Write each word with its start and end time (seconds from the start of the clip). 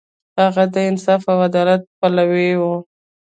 هغه 0.39 0.63
د 0.73 0.75
انصاف 0.89 1.21
او 1.31 1.37
عدالت 1.47 1.81
پلوی 1.99 2.51
و. 2.59 2.61